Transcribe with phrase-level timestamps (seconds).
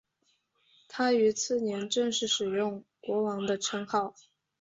[0.87, 4.15] 他于次年正式使用国王的称号。